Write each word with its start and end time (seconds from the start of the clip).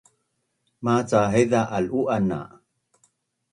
Maca 0.83 1.21
haiza 1.35 1.61
al’u’an 1.77 2.23
na 2.33 2.39